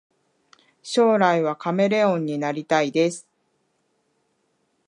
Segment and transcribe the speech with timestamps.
[0.81, 3.27] 将来はカメレオンになりたいです